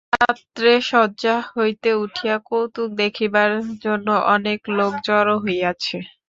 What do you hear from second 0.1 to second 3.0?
রাত্রে শয্যা হইতে উঠিয়া কৌতুক